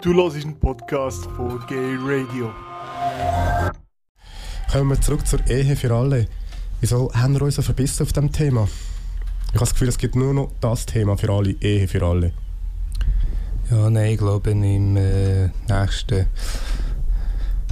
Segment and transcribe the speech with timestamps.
[0.00, 2.52] Du hörst einen Podcast von Gay Radio.
[4.70, 6.28] Kommen wir zurück zur Ehe für alle.
[6.80, 8.68] Wieso haben wir uns so verbissen auf diesem Thema?
[9.48, 12.32] Ich habe das Gefühl, es gibt nur noch das Thema für alle, Ehe für alle.
[13.72, 16.26] Ja, nein, ich glaube, im äh, nächsten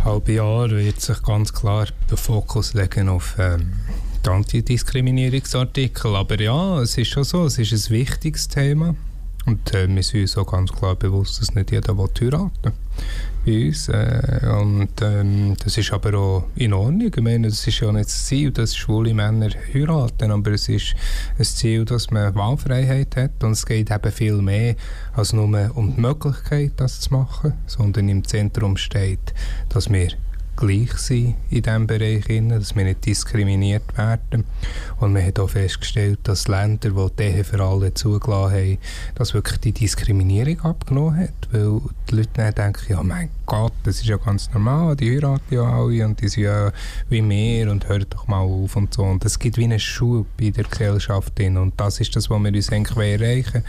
[0.04, 3.72] halben Jahr wird sich ganz klar der Fokus legen auf ähm,
[4.24, 6.16] die Antidiskriminierungsartikel.
[6.16, 8.96] Aber ja, es ist schon so, es ist ein wichtiges Thema.
[9.46, 12.72] Und äh, wir sind uns auch ganz klar bewusst, dass nicht jeder will heiraten
[13.44, 13.88] bei uns.
[13.88, 17.12] Äh, und ähm, das ist aber auch in Ordnung.
[17.14, 20.94] Ich meine, das ist ja nicht das Ziel, dass schwule Männer heiraten, aber es ist
[21.38, 23.44] ein Ziel, dass man Wahlfreiheit hat.
[23.44, 24.74] Und es geht eben viel mehr
[25.14, 29.32] als nur um die Möglichkeit, das zu machen, sondern im Zentrum steht,
[29.68, 30.08] dass wir
[30.56, 34.44] gleich sind in diesem Bereich, dass wir nicht diskriminiert werden.
[34.98, 38.78] Und wir haben auch festgestellt, dass Länder, die die Ehe für alle zugelassen haben,
[39.14, 41.48] dass wirklich die Diskriminierung abgenommen hat.
[41.52, 45.54] Weil die Leute dann denken, ja mein Gott, das ist ja ganz normal, die heiraten
[45.54, 46.72] ja alle und die sind ja
[47.08, 49.02] wie wir und hört doch mal auf und so.
[49.02, 51.38] Und es gibt wie einen Schub in der Gesellschaft.
[51.38, 53.62] Und das ist das, was wir uns eigentlich erreichen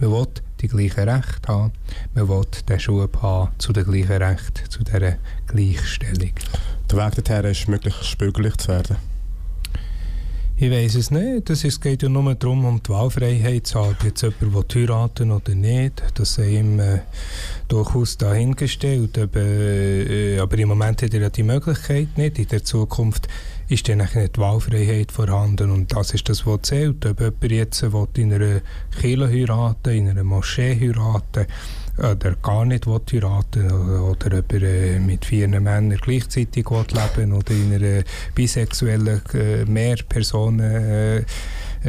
[0.00, 0.26] wollen.
[0.26, 1.72] Wir die gleichen Rechte haben.
[2.14, 6.30] Man will den Schub haben zu den gleichen Rechten, zu dieser Gleichstellung.
[6.90, 8.96] Der Weg dorthin ist, möglichst bürgerlich zu werden?
[10.62, 11.50] Ich weiß es nicht.
[11.50, 13.96] Es geht ja nur darum, um die Wahlfreiheit zu haben.
[14.04, 17.00] Jetzt jemand will heiraten oder nicht, das sei ihm äh,
[17.66, 19.18] durchaus dahingestellt.
[19.18, 22.38] Aber, äh, aber im Moment hat er ja die Möglichkeit nicht.
[22.38, 23.26] In der Zukunft
[23.72, 25.70] ist dann die Wahlfreiheit vorhanden.
[25.70, 27.06] Und das ist das, was zählt.
[27.06, 28.60] Ob jemand jetzt will in einer
[29.00, 31.46] Kirche heiraten in einer Moschee heiraten
[31.98, 36.84] oder gar nicht will heiraten oder, oder ob er äh, mit vier Männern gleichzeitig will
[36.92, 38.02] leben oder in einer
[38.34, 41.24] bisexuellen äh, Mehrpersonen, äh,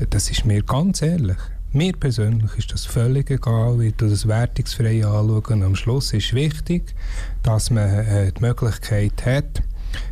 [0.10, 1.38] das ist mir ganz ehrlich.
[1.74, 5.64] Mir persönlich ist das völlig egal, wie du das wertungsfrei anschauen.
[5.64, 6.94] Am Schluss ist wichtig,
[7.42, 9.64] dass man äh, die Möglichkeit hat,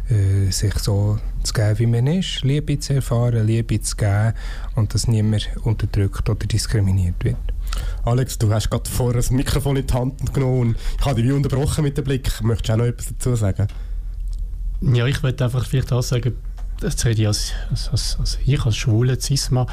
[0.10, 4.34] äh, sich so zu geben, wie man ist, Liebe zu erfahren, Liebe zu geben
[4.76, 7.38] und dass niemand unterdrückt oder diskriminiert wird.
[8.04, 11.30] Alex, du hast gerade vorher das Mikrofon in die Hand genommen und ich habe dich
[11.30, 12.42] wie unterbrochen mit dem Blick.
[12.42, 13.68] Möchtest du auch noch etwas dazu sagen?
[14.82, 16.36] Ja, ich würde einfach vielleicht auch sagen,
[16.80, 17.54] das rede ich als,
[17.92, 19.68] als, als, ich als schwule Cisma.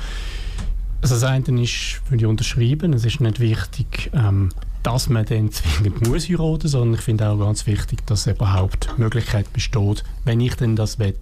[1.01, 4.51] Also das eine ist, würde ich unterschreiben, es ist nicht wichtig, ähm,
[4.83, 9.01] dass man dann zwingend muss heiraten, sondern ich finde auch ganz wichtig, dass überhaupt die
[9.01, 11.15] Möglichkeit besteht, wenn ich denn das will,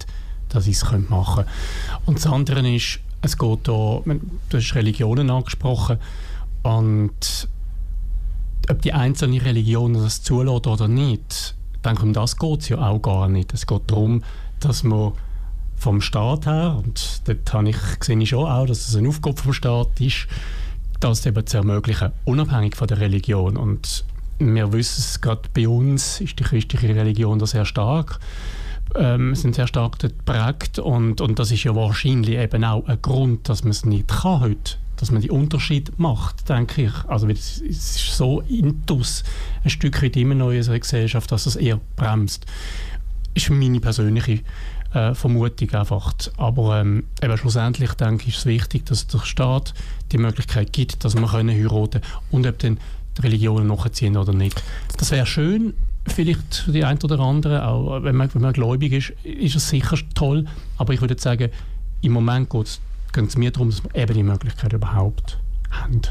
[0.49, 1.51] dass ich es machen könnte.
[2.05, 5.97] Und das andere ist, es geht da, du hast Religionen angesprochen
[6.63, 7.47] und
[8.69, 12.79] ob die einzelne Religion das zulässt oder nicht, ich denke, um das geht es ja
[12.79, 13.53] auch gar nicht.
[13.53, 14.23] Es geht darum,
[14.59, 15.13] dass man
[15.77, 19.39] vom Staat her, und dort habe ich, sehe ich schon auch, dass es eine Aufgabe
[19.39, 20.27] vom Staat ist,
[20.99, 23.55] das eben zu ermöglichen, unabhängig von der Religion.
[23.55, 24.03] Und
[24.39, 28.19] wir wissen es, gerade bei uns ist die christliche Religion da sehr stark,
[28.97, 33.49] ähm, sind sehr stark geprägt und, und das ist ja wahrscheinlich eben auch ein Grund,
[33.49, 36.93] dass man es nicht kann heute, dass man die Unterschied macht, denke ich.
[37.07, 39.23] Also es ist so intus
[39.63, 42.45] ein Stück weit immer noch in unserer Gesellschaft, dass es eher bremst.
[43.33, 44.41] Ist meine persönliche
[44.93, 46.13] äh, Vermutung einfach.
[46.37, 49.73] Aber ähm, eben schlussendlich denke ich, ist es wichtig, dass der Staat
[50.11, 52.79] die Möglichkeit gibt, dass man heiraten und ob dann
[53.17, 54.61] die Religionen nachziehen oder nicht.
[54.97, 55.73] Das wäre schön,
[56.11, 59.69] vielleicht für die einen oder anderen, auch wenn man, wenn man gläubig ist, ist es
[59.69, 60.45] sicher toll,
[60.77, 61.49] aber ich würde sagen,
[62.01, 62.79] im Moment geht
[63.15, 65.39] es mir darum, dass wir eben die Möglichkeit überhaupt
[65.71, 66.01] haben.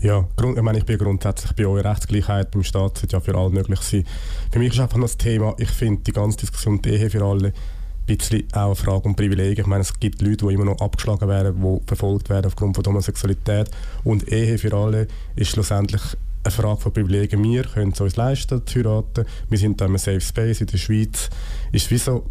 [0.00, 3.50] Ja, ich, meine, ich bin grundsätzlich bei eurer Rechtsgleichheit beim Staat sollte ja für alle
[3.50, 4.04] möglich sein.
[4.50, 7.24] Für mich ist einfach noch das Thema, ich finde die ganze Diskussion die Ehe für
[7.24, 9.60] alle ein bisschen auch eine Frage um Privilegien.
[9.60, 12.84] Ich meine, es gibt Leute, die immer noch abgeschlagen werden, die verfolgt werden aufgrund von
[12.84, 13.70] Homosexualität.
[14.02, 15.06] Und Ehe für alle
[15.36, 16.02] ist schlussendlich
[16.44, 17.42] eine Frage von Privilegien.
[17.42, 19.24] Wir können es uns leisten, zu heiraten.
[19.48, 21.30] Wir sind da im Safe Space in der Schweiz.
[21.72, 22.26] Ist wie so...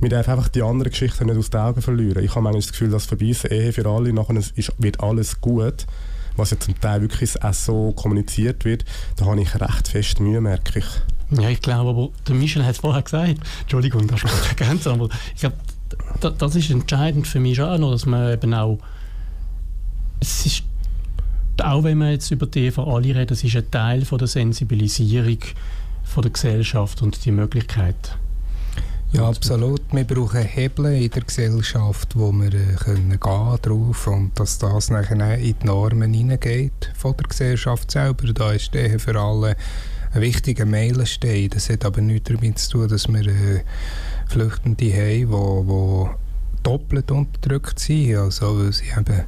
[0.00, 2.22] Wir dürfen einfach die anderen Geschichten nicht aus den Augen verlieren.
[2.22, 5.86] Ich habe manchmal das Gefühl, dass verbeissen Ehe für alle, nachher ist, wird alles gut
[6.36, 8.84] was ja zum Teil wirklich auch so kommuniziert wird,
[9.16, 10.86] da habe ich recht fest Mühe, merke ich.
[11.30, 15.08] Ja, ich glaube, aber der Michel hat es vorher gesagt, Entschuldigung, das ist ergänzt, aber
[15.34, 15.56] ich glaube,
[16.38, 18.78] das ist entscheidend für mich auch noch, dass man eben auch,
[20.20, 20.62] es ist,
[21.64, 24.28] auch wenn man jetzt über die für alle redet, es ist ein Teil von der
[24.28, 25.38] Sensibilisierung
[26.04, 28.16] von der Gesellschaft und die Möglichkeit.
[29.12, 29.80] Ja, absolut.
[29.92, 34.90] Wir brauchen Hebel in der Gesellschaft, wo wir äh, können gehen drauf und dass das
[34.90, 38.32] nachher in die Normen hineingeht von der Gesellschaft selber.
[38.32, 39.56] Da ist die für alle
[40.12, 41.48] ein wichtiger Meilenstein.
[41.50, 43.62] Das hat aber nichts damit zu tun, dass wir äh,
[44.26, 46.23] Flüchtende haben, die, die
[46.64, 49.24] doppelt unterdrückt sind, also weil sie eben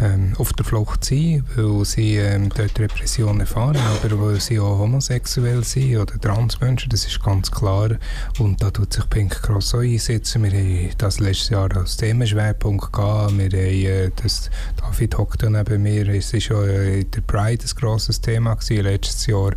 [0.00, 4.78] ähm, auf der Flucht sind, weil sie ähm, dort Repression erfahren, aber weil sie auch
[4.78, 7.90] homosexuell sind oder Transmenschen, das ist ganz klar.
[8.38, 10.44] Und da tut sich Pink Cross auch einsetzen.
[10.44, 13.36] Wir haben das letztes Jahr als Themenschwerpunkt gehabt.
[13.36, 17.80] Wir haben, äh, das, David hockt neben mir, es war ja in der Pride ein
[17.80, 19.52] grosses Thema gewesen, letztes Jahr.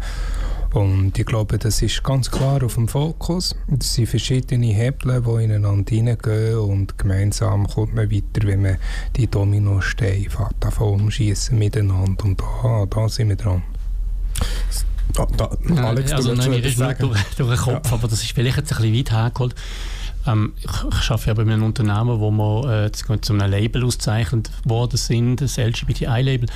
[0.74, 3.56] Und ich glaube, das ist ganz klar auf dem Fokus.
[3.78, 8.78] Es sind verschiedene Hebel, die ineinander hineingehen und gemeinsam kommt man weiter, wenn man
[9.18, 10.28] die Dominosteine
[10.62, 12.24] davon umschießen miteinander.
[12.24, 13.64] Und da, da sind wir dran.
[15.14, 17.94] Da, da, Alex, also, nein, mir ist durch, durch den Kopf, ja.
[17.94, 19.56] aber das ist vielleicht jetzt ein bisschen weit hergeholt.
[20.26, 24.52] Ähm, ich, ich arbeite aber in einem Unternehmen, wo wir äh, zu einem Label ausgezeichnet
[24.64, 26.48] worden sind, das LGBTI-Label.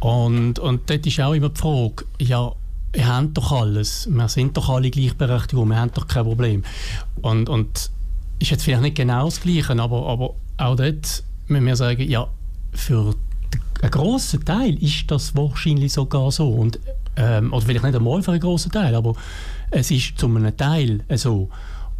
[0.00, 2.52] Und, und dort ist auch immer die Frage, ja,
[2.92, 6.62] wir haben doch alles, wir sind doch alle gleichberechtigt, wir haben doch kein Problem.
[7.20, 7.90] Und, und
[8.38, 12.28] ist jetzt vielleicht nicht genau das Gleiche, aber, aber auch dort müssen wir sagen, ja,
[12.72, 13.14] für
[13.82, 16.48] einen grossen Teil ist das wahrscheinlich sogar so.
[16.48, 16.78] Und,
[17.16, 19.14] ähm, oder vielleicht nicht einmal für einen grossen Teil, aber
[19.70, 21.48] es ist zu einem Teil so.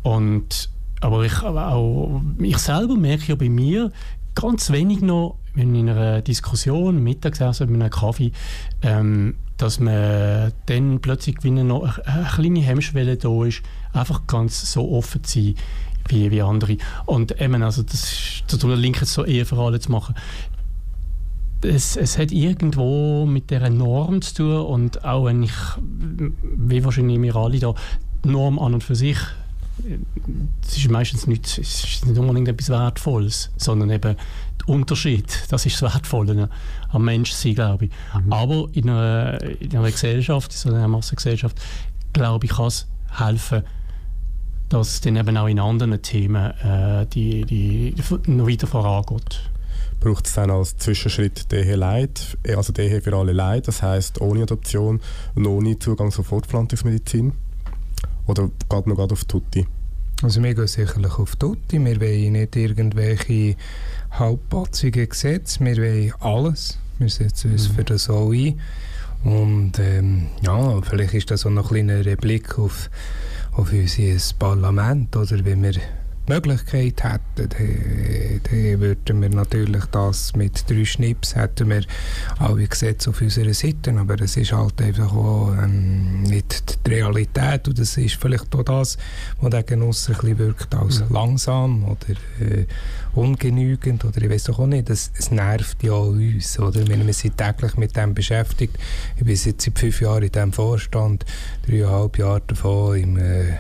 [0.02, 0.70] Und,
[1.00, 3.92] aber ich, auch, ich selber merke ja bei mir
[4.40, 8.30] ganz wenig noch, in einer Diskussion, Mittagessen mit einem Kaffee,
[8.82, 13.62] ähm, dass man dann plötzlich, wenn noch eine, eine kleine Hemmschwelle da ist,
[13.92, 15.54] einfach ganz so offen zu sein
[16.06, 16.76] wie, wie andere.
[17.06, 20.14] Und eben, also das den Link jetzt so eher für alle zu machen,
[21.62, 25.52] es, es hat irgendwo mit dieser Norm zu tun und auch wenn ich,
[26.56, 27.74] wie wahrscheinlich wir alle da,
[28.24, 29.18] Norm an und für sich
[30.66, 34.16] es ist meistens nicht, es ist nicht unbedingt etwas Wertvolles, sondern eben
[34.60, 36.48] der Unterschied, das ist das Wertvolle
[36.90, 37.90] am Menschsein, glaube ich.
[38.14, 38.32] Mhm.
[38.32, 41.60] Aber in einer, in einer Gesellschaft, in so einer Massengesellschaft,
[42.12, 42.86] glaube ich, kann es
[43.18, 43.62] helfen,
[44.68, 47.94] dass dann eben auch in anderen Themen äh, die, die,
[48.26, 49.40] noch weiter vorangeht.
[50.00, 54.42] Braucht es dann als Zwischenschritt DH Leid, also DH für alle Leid, das heißt ohne
[54.42, 55.00] Adoption
[55.34, 57.32] und ohne Zugang zur Fortpflanzungsmedizin?
[58.28, 59.66] Oder geht man gerade auf Tutti?
[60.22, 61.84] Also wir gehen sicherlich auf Tutti.
[61.84, 63.56] Wir wollen nicht irgendwelche
[64.10, 65.64] halbpatzigen Gesetze.
[65.64, 66.78] Wir wollen alles.
[66.98, 67.74] Wir setzen uns mhm.
[67.74, 68.60] für das auch ein.
[69.24, 72.90] Und ähm, ja, vielleicht ist das auch noch ein kleiner Blick auf,
[73.52, 75.72] auf unser Parlament, oder wie wir
[76.34, 81.82] Möglichkeit hätten, dann, dann würden wir natürlich das mit drei Schnips hätten wir
[82.38, 87.68] alle Gesetze auf unserer Seite, aber das ist halt einfach auch ähm, nicht die Realität
[87.68, 88.98] und das ist vielleicht auch das,
[89.40, 91.14] was der Genuss ein bisschen wirkt als mhm.
[91.14, 92.10] langsam oder
[92.40, 92.66] äh,
[93.14, 96.86] ungenügend oder ich weiß doch auch nicht, es, es nervt ja uns, oder?
[96.88, 98.76] Wenn man sich täglich mit dem beschäftigt,
[99.16, 101.24] ich bin jetzt seit fünf Jahren in diesem Vorstand,
[101.66, 103.56] dreieinhalb Jahre davon im äh,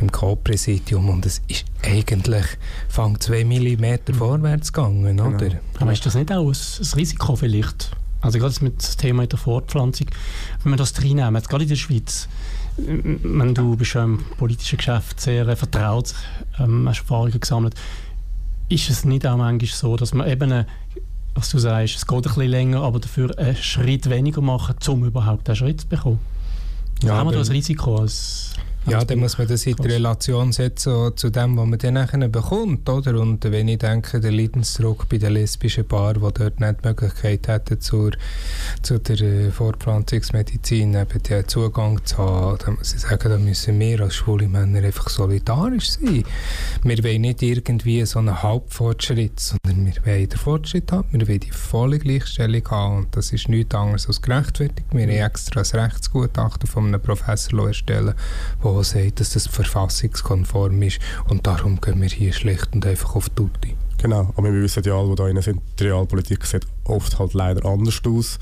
[0.00, 2.44] im Co-Präsidium und es ist eigentlich
[2.88, 4.18] fang zwei Millimeter mhm.
[4.18, 5.28] vorwärts gegangen, genau.
[5.28, 5.52] oder?
[5.80, 7.90] Aber ist das nicht auch ein, ein Risiko vielleicht?
[8.20, 10.08] Also gerade mit dem Thema der Fortpflanzung,
[10.62, 12.28] wenn wir das reinnehmen, jetzt gerade in der Schweiz,
[12.76, 16.14] wenn du bist ja im politischen Geschäft sehr äh, vertraut,
[16.58, 17.74] ähm, hast Erfahrungen gesammelt,
[18.68, 20.66] ist es nicht auch manchmal so, dass man eben, eine,
[21.34, 25.04] was du sagst, es geht ein bisschen länger, aber dafür einen Schritt weniger machen, um
[25.04, 26.18] überhaupt einen Schritt zu bekommen?
[27.02, 28.54] Ja, haben wir da ein Risiko als
[28.86, 32.28] ja, dann muss man das in die Relation setzen zu dem, was man dann nachher
[32.28, 33.18] bekommt, oder?
[33.20, 37.48] Und wenn ich denke, der Leidensdruck bei den lesbischen Paaren, die dort nicht die Möglichkeit
[37.48, 38.12] hätten, zur,
[38.82, 43.78] zu der äh, Fortpflanzungsmedizin eben den Zugang zu haben, dann muss ich sagen, da müssen
[43.78, 46.24] wir als schwule Männer einfach solidarisch sein.
[46.82, 51.40] Wir wollen nicht irgendwie so einen Halbfortschritt, sondern wir wollen den Fortschritt haben, wir wollen
[51.40, 54.86] die volle Gleichstellung haben und das ist nichts anderes als gerechtfertigt.
[54.92, 58.14] Wir haben extra ein Rechtsgutachten von einem Professor erstellen,
[58.62, 60.98] der der sagt, dass das verfassungskonform ist.
[61.28, 63.76] Und darum gehen wir hier schlicht und einfach auf Tutti.
[63.98, 67.64] Genau, aber wir wissen ja alle, die da sind, die Realpolitik sieht oft halt leider
[67.64, 68.38] anders aus.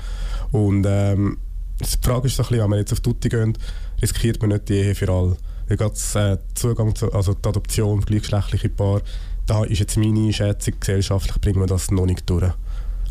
[0.51, 1.37] Und ähm,
[1.79, 3.57] die Frage ist so ein bisschen, wenn wir jetzt auf Tutti gehen,
[4.01, 5.37] riskiert man nicht die Ehe für alle.
[5.67, 9.01] Weil gerade äh, Zugang zu, also die Adoption gleichgeschlechtliche Paar,
[9.47, 12.51] da ist jetzt meine Schätzung, gesellschaftlich bringen wir das noch nicht durch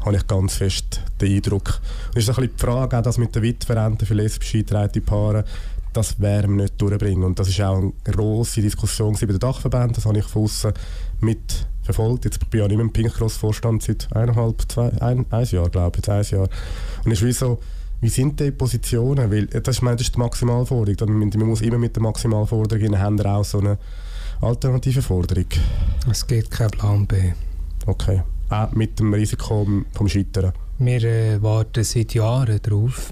[0.04, 1.80] habe ich ganz fest den Eindruck.
[2.08, 5.04] Und es ist ein bisschen die Frage, auch das mit den Witwerrenten für lesbische eingetragene
[5.04, 5.44] Paare,
[5.96, 7.24] das werden wir nicht durchbringen.
[7.24, 10.72] Und das war auch eine grosse Diskussion bei den Dachverbänden, das habe ich von außen
[11.20, 12.24] mit verfolgt.
[12.24, 15.44] Jetzt bin ich auch nicht mehr im Pink Cross Vorstand seit eineinhalb, zwei, ein, ein
[15.46, 16.48] Jahr, glaube ich, jetzt ein Jahr.
[17.04, 17.58] Und es ist wie so,
[18.00, 19.30] wie sind die Positionen?
[19.30, 21.18] Weil, das, ist, meine, das ist die Maximalforderung.
[21.18, 23.78] Man muss immer mit der Maximalforderung in den Händen auch so eine
[24.40, 25.46] alternative Forderung.
[26.10, 27.32] Es gibt keinen Plan B.
[27.86, 28.22] Okay.
[28.50, 30.52] Auch mit dem Risiko vom Scheitern?
[30.78, 33.10] Wir äh, warten seit Jahren darauf.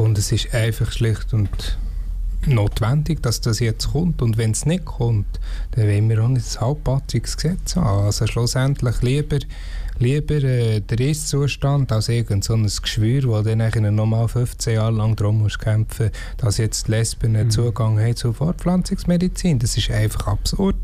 [0.00, 1.76] Und es ist einfach schlicht und
[2.46, 4.22] notwendig, dass das jetzt kommt.
[4.22, 5.38] Und wenn es nicht kommt,
[5.72, 8.06] dann wollen wir auch nicht ein halbpatziges Gesetz haben.
[8.06, 9.40] Also schlussendlich lieber,
[10.00, 14.92] lieber äh, der Ist-Zustand als irgend so ein Geschwür, wo dann nachher nochmal 15 Jahre
[14.92, 17.50] lang darum muss kämpfen, dass jetzt Lesben Mhm.
[17.50, 19.58] Zugang haben zur Fortpflanzungsmedizin.
[19.58, 20.76] Das ist einfach absurd.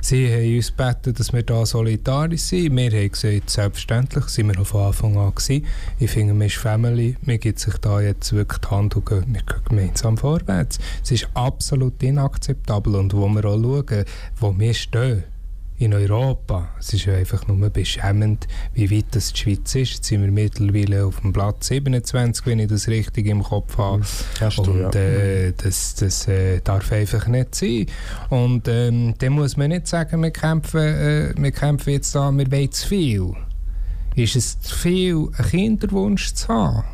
[0.00, 2.76] Sie haben uns gebeten, dass wir da solidarisch sind.
[2.76, 5.64] Wir haben gesagt, selbstverständlich, sind wir von Anfang an gewesen.
[5.98, 9.24] Ich finde, wir sind Family, mir gibt sich da jetzt wirklich die Hand und gehen,
[9.28, 10.78] wir gehen gemeinsam vorwärts.
[11.02, 14.04] Es ist absolut inakzeptabel und wo wir auch schauen,
[14.38, 15.24] wo wir stehen,
[15.84, 16.70] in Europa.
[16.78, 19.94] Es ist ja einfach nur beschämend, wie weit das die Schweiz ist.
[19.94, 24.02] Jetzt sind wir mittlerweile auf dem Platz 27, wenn ich das richtig im Kopf habe.
[24.40, 24.86] Hast du, ja.
[24.86, 27.86] Und äh, das, das äh, darf einfach nicht sein.
[28.30, 32.50] Und ähm, dann muss man nicht sagen, wir kämpfen, äh, wir kämpfen jetzt da, wir
[32.50, 33.34] wollen zu viel.
[34.16, 36.84] Ist es zu viel, einen Kinderwunsch zu haben?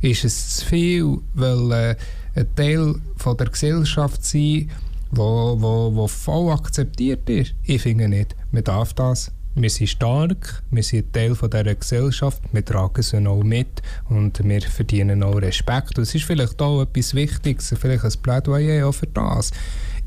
[0.00, 1.96] Ist es zu viel, weil äh,
[2.34, 4.70] ein Teil von der Gesellschaft sein,
[5.16, 7.54] wo, wo, wo voll akzeptiert ist?
[7.64, 8.34] Ich finde nicht.
[8.52, 9.32] Man darf das.
[9.56, 14.60] Wir sind stark, wir sind Teil dieser Gesellschaft, wir tragen sie auch mit und wir
[14.62, 15.96] verdienen auch Respekt.
[15.96, 19.52] Und es ist vielleicht auch etwas Wichtiges, vielleicht ein Plädoyer auch für das.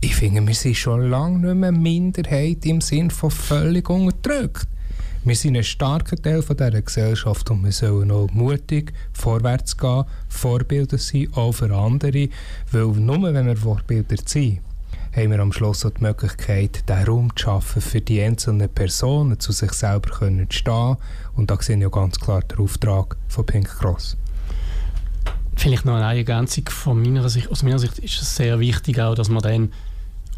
[0.02, 4.68] Ich finde, wir sind schon lange nicht mehr Minderheit im Sinn von völlig unterdrückt.
[5.24, 10.98] Wir sind ein starker Teil dieser Gesellschaft und wir sollen auch mutig vorwärts gehen, Vorbilder
[10.98, 12.28] sein, auch für andere.
[12.72, 14.60] Weil nur wenn wir Vorbilder sind,
[15.18, 19.40] haben wir am Schluss auch die Möglichkeit, den Raum zu schaffen, für die einzelnen Personen
[19.40, 20.98] zu sich selber können zu stehen.
[21.36, 24.16] Und da sehe ich ja ganz klar den Auftrag von Pink Cross.
[25.56, 27.50] Vielleicht noch eine Ergänzung von meiner Sicht.
[27.50, 29.74] Aus meiner Sicht ist es sehr wichtig auch, dass man dann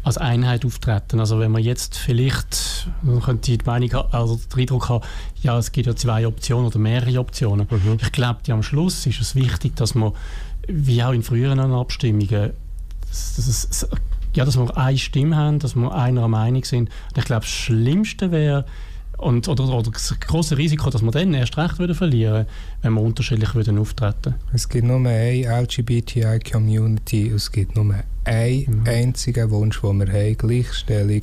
[0.02, 1.20] als Einheit auftreten.
[1.20, 5.04] Also wenn man jetzt vielleicht, man könnte die Meinung also den Eindruck haben,
[5.42, 7.66] ja, es gibt ja zwei Optionen oder mehrere Optionen.
[7.70, 7.98] Mhm.
[8.00, 10.12] Ich glaube, am Schluss ist es wichtig, dass man,
[10.66, 12.52] wie auch in früheren Abstimmungen,
[13.10, 13.86] dass, es-
[14.34, 16.88] ja, dass wir eine Stimme haben, dass wir einer Meinung sind.
[17.10, 18.64] Und ich glaube, das Schlimmste wäre,
[19.20, 22.46] und, oder, oder das große Risiko, dass wir dann erst recht würden verlieren
[22.82, 27.94] wenn wir unterschiedlich würden auftreten Es gibt nur eine LGBTI-Community, es gibt nur
[28.24, 28.86] einen Mhm.
[28.86, 31.22] einzigen Wunsch, den wir haben, Gleichstellung.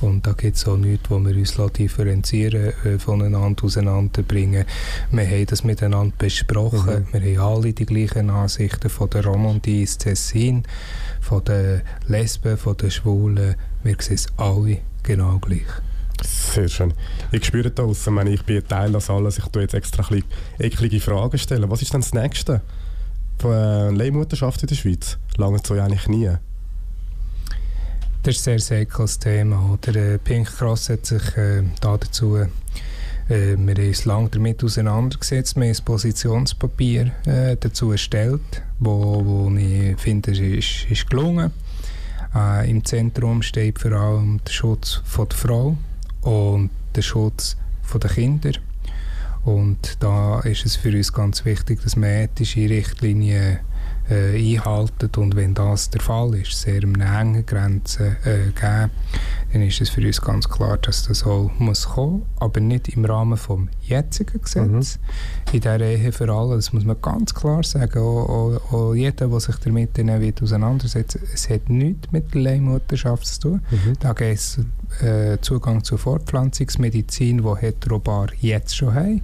[0.00, 4.64] Und da gibt es auch nichts, wo wir uns differenzieren äh, voneinander auseinanderbringen.
[5.10, 7.06] Wir haben das miteinander besprochen.
[7.12, 10.64] Wir haben alle die gleichen Ansichten von der Romandie ins Tessin,
[11.26, 13.56] von den Lesben, von den Schwulen.
[13.82, 15.66] Wir sehen es alle genau gleich.
[16.22, 16.94] Sehr schön.
[17.32, 19.38] Ich spüre da aussen, ich meine, ich bin Teil das alles.
[19.38, 20.22] Ich tue jetzt extra ein
[20.58, 21.68] eklige Fragen stellen.
[21.68, 22.62] Was ist denn das Nächste?
[23.38, 25.18] Von äh, Leihmutterschaft in der Schweiz?
[25.36, 26.30] Lange so eigentlich nie.
[28.22, 29.72] Das ist ein sehr heikles Thema.
[29.72, 29.96] Oder?
[29.96, 32.46] Äh, Pink Cross hat sich äh, da dazu, äh,
[33.28, 39.56] wir haben uns lange damit auseinandergesetzt, wir haben ein Positionspapier äh, dazu erstellt, wo, wo
[39.56, 41.52] ich finde, ist, ist gelungen.
[42.34, 45.76] Äh, Im Zentrum steht vor allem der Schutz von der Frau
[46.22, 48.52] und der Schutz von der Kinder.
[49.44, 53.60] Und da ist es für uns ganz wichtig, dass man ethische Richtlinien
[54.10, 58.90] äh, einhalten und wenn das der Fall ist, sehr eine enge Grenzen äh, geben,
[59.52, 63.04] dann ist es für uns ganz klar, dass das auch muss kommen, aber nicht im
[63.04, 64.98] Rahmen vom jetzigen Gesetz.
[65.52, 69.28] In der Ehe für alle, das muss man ganz klar sagen, auch, auch, auch jeder,
[69.28, 73.60] der sich damit dann wird auseinandersetzt, es hat nichts mit der Leihmutterschaft zu tun.
[74.00, 74.60] Da geht es
[75.02, 79.22] äh, Zugang zur Fortpflanzungsmedizin, die Heteropaar jetzt schon haben.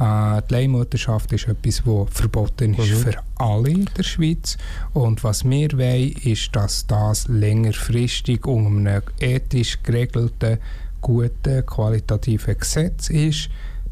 [0.00, 2.96] Äh, die Leihmutterschaft ist etwas, das verboten ist Mhm.
[2.96, 4.56] für alle in der Schweiz.
[4.92, 10.58] Und was wir wollen, ist, dass das längerfristig unter einem ethisch geregelten,
[11.00, 13.50] guten, qualitativen Gesetz ist,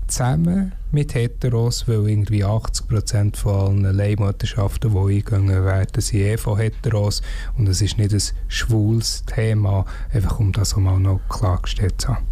[0.08, 6.58] zusammen mit Heteros, weil irgendwie 80% von allen Leihmutterschaften, die eingegangen werden, sind eh von
[6.58, 7.22] Heteros.
[7.56, 12.26] Und es ist nicht ein schwules Thema, einfach um das einmal noch klargestellt zu haben.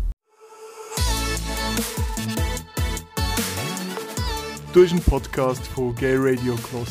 [4.73, 6.89] Du hast einen Podcast von Gay Radio gehört.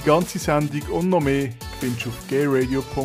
[0.00, 2.98] Die ganze Sendung und noch mehr findest du auf gayradio.lgbt.